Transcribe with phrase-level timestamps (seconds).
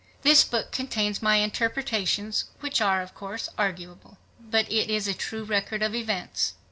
[0.23, 4.17] This book contains my interpretations, which are of course arguable.
[4.39, 6.55] But it is a true record of events.